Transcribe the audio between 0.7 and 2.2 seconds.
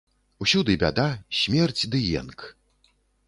бяда, смерць ды